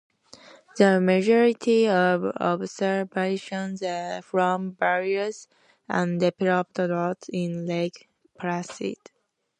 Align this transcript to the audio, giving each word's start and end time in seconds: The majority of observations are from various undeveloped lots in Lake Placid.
The 0.77 0.99
majority 0.99 1.87
of 1.87 2.23
observations 2.37 3.83
are 3.83 4.23
from 4.23 4.71
various 4.73 5.47
undeveloped 5.87 6.79
lots 6.79 7.29
in 7.31 7.67
Lake 7.67 8.09
Placid. 8.39 8.97